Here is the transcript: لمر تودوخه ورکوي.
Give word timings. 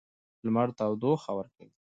لمر 0.45 0.67
تودوخه 0.77 1.31
ورکوي. 1.37 1.71